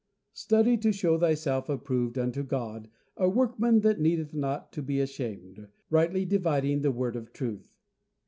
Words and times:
"Study 0.33 0.77
to 0.77 0.91
show 0.91 1.19
thyself 1.19 1.69
approved 1.69 2.17
unto 2.17 2.41
God, 2.41 2.89
a 3.17 3.29
workman 3.29 3.81
that 3.81 3.99
needeth 3.99 4.33
not 4.33 4.71
to 4.73 4.81
be 4.81 4.99
ashamed, 4.99 5.67
rightly 5.91 6.25
dividing 6.25 6.81
the 6.81 6.89
word 6.91 7.15
of 7.15 7.31
truth." 7.33 7.77